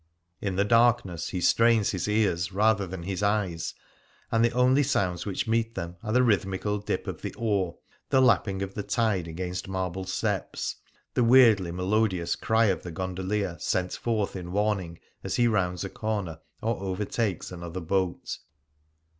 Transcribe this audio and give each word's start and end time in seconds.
In 0.41 0.55
the 0.55 0.65
darkness 0.65 1.29
he 1.29 1.39
strains 1.39 1.91
his 1.91 2.07
ears 2.07 2.51
rather 2.51 2.87
than 2.87 3.03
his 3.03 3.21
eyes, 3.21 3.75
and 4.31 4.43
the 4.43 4.49
only 4.51 4.81
sounds 4.81 5.27
which 5.27 5.47
meet 5.47 5.75
them 5.75 5.95
are 6.01 6.11
the 6.11 6.23
rhythmical 6.23 6.79
dip 6.79 7.05
of 7.05 7.21
the 7.21 7.35
oar, 7.35 7.77
the 8.09 8.19
lapping 8.19 8.63
of 8.63 8.73
the 8.73 8.81
tide 8.81 9.27
against 9.27 9.67
marble 9.67 10.05
steps, 10.05 10.77
the 11.13 11.23
weirdly 11.23 11.69
melodious 11.71 12.35
cry 12.35 12.65
of 12.65 12.81
the 12.81 12.89
gondolier 12.89 13.57
sent 13.59 13.93
forth 13.93 14.35
in 14.35 14.51
warning 14.51 14.97
as 15.23 15.35
he 15.35 15.47
rounds 15.47 15.83
a 15.83 15.89
corner 15.91 16.39
or 16.63 16.77
overtakes 16.81 17.51
another 17.51 17.79
boat. 17.79 18.39